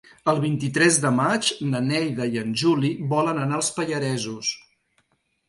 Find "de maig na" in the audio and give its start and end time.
1.03-1.81